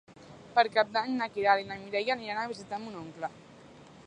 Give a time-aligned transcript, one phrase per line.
[0.55, 3.35] Per Cap d'Any na Queralt i na Mireia aniran a visitar mon oncle.